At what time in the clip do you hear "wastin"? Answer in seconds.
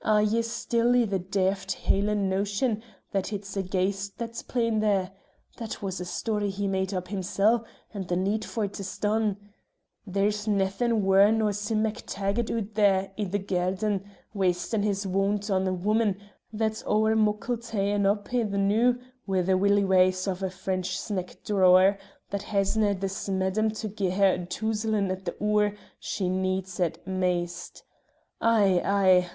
14.32-14.82